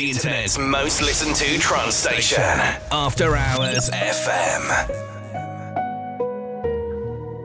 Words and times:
the 0.00 0.10
internet's 0.10 0.56
most 0.56 1.02
listened 1.02 1.36
to 1.36 1.58
trance 1.58 1.94
station, 1.94 2.40
After 2.90 3.36
Hours 3.36 3.90
FM. 3.90 4.64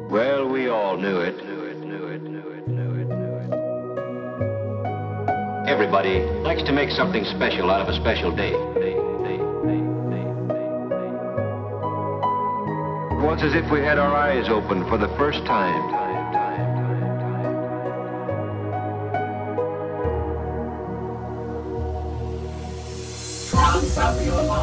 Well, 0.10 0.48
we 0.48 0.70
all 0.70 0.96
knew 0.96 1.20
it. 1.20 1.36
Everybody 5.68 6.22
likes 6.44 6.64
to 6.64 6.72
make 6.72 6.92
something 6.92 7.26
special 7.36 7.70
out 7.70 7.82
of 7.82 7.90
a 7.90 7.96
special 8.00 8.34
day. 8.34 8.54
It 8.54 8.58
was 13.20 13.44
as 13.44 13.54
if 13.54 13.70
we 13.70 13.80
had 13.80 14.00
our 14.00 14.16
eyes 14.16 14.48
open 14.48 14.88
for 14.88 14.98
the 14.98 15.10
first 15.18 15.44
time. 15.46 16.05
Your 23.98 24.44
mind. 24.44 24.55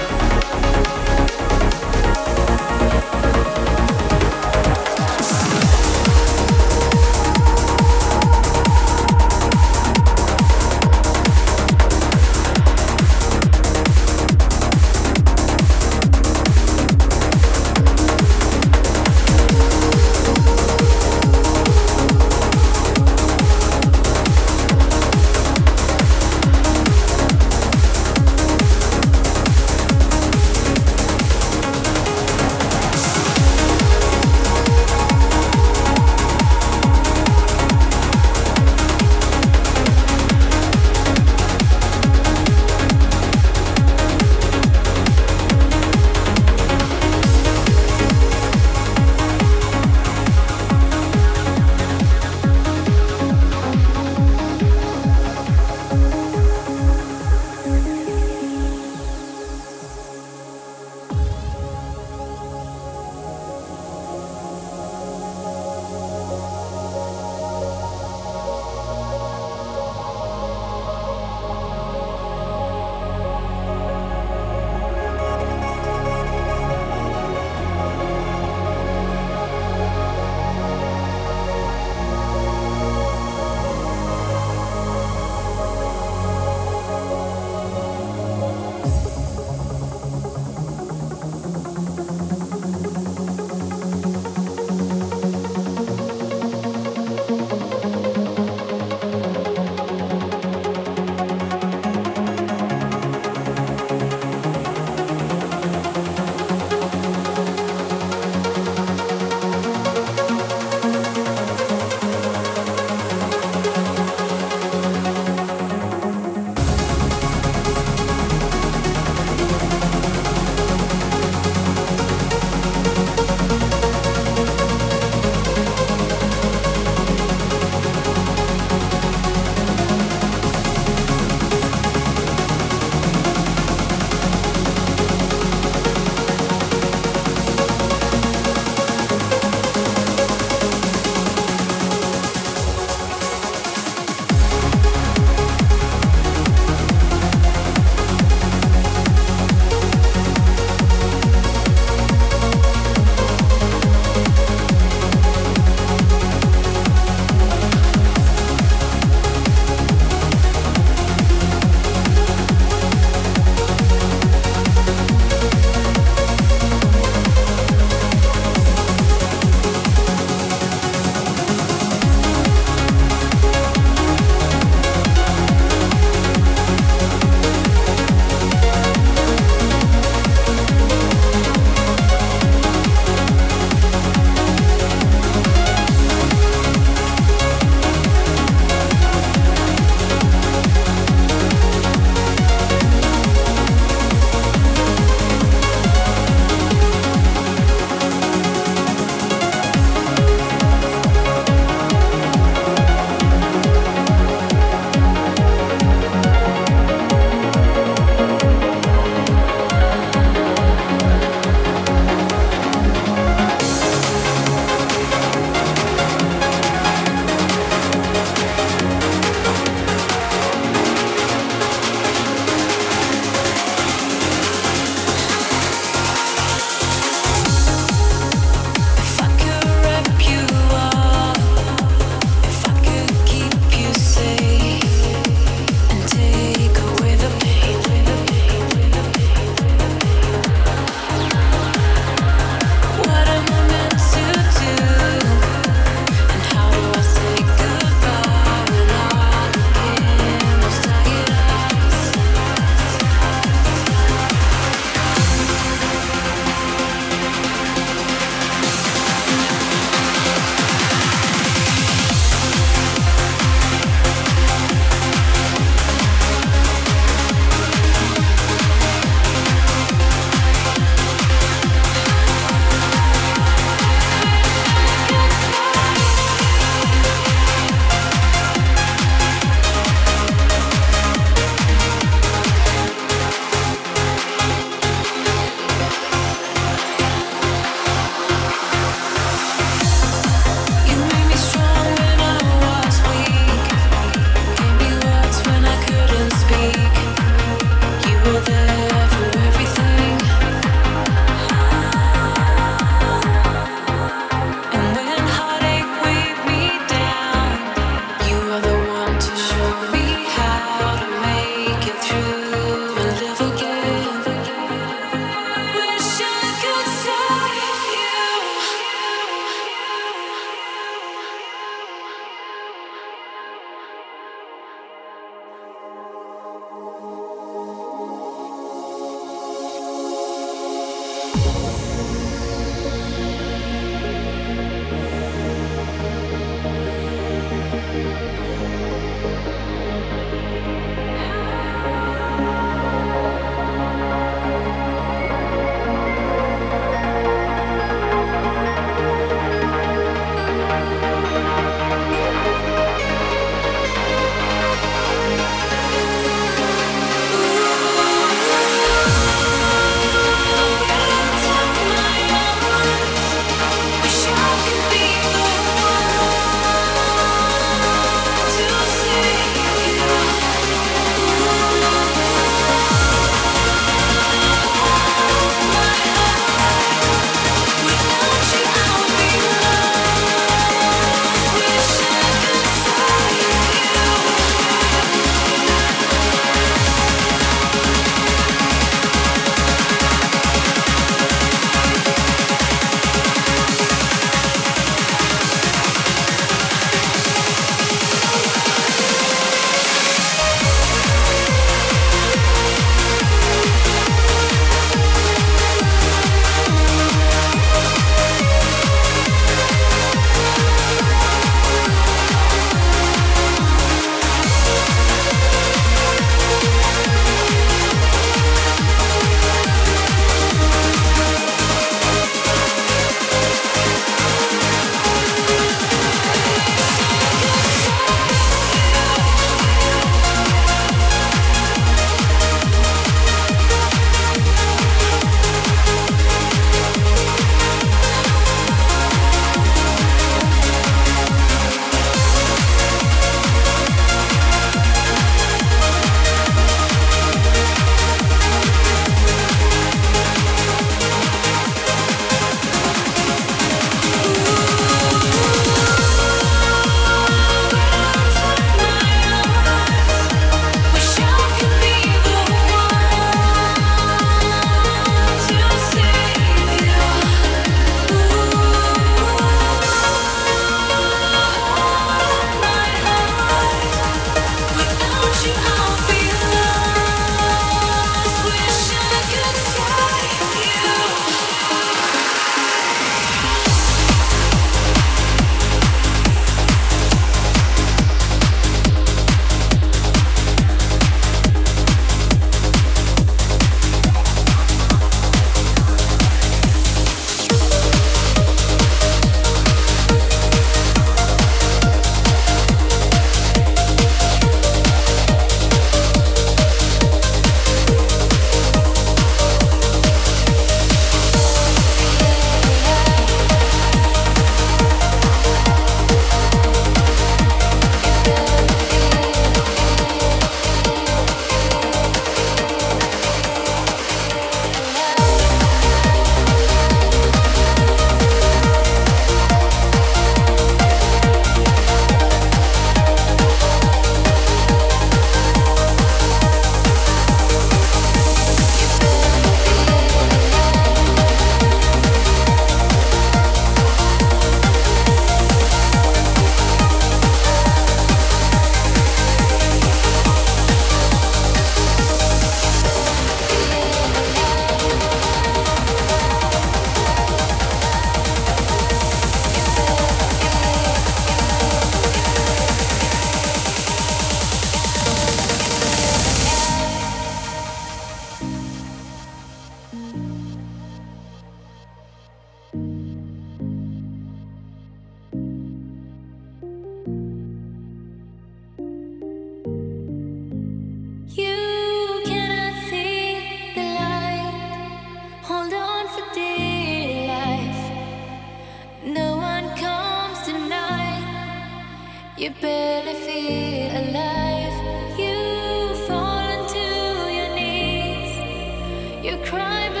You 599.21 599.37
cry. 599.45 600.00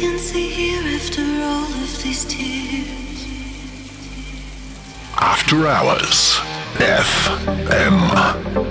can 0.00 0.18
see 0.18 0.48
here 0.48 0.96
after 0.96 1.20
all 1.20 1.64
of 1.64 2.02
these 2.02 2.24
tears. 2.24 2.86
After 5.14 5.66
hours, 5.66 6.40
FM. 6.78 8.69